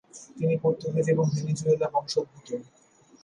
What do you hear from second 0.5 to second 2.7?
Portuguese এবং Venezuela বংশোদ্ভূত।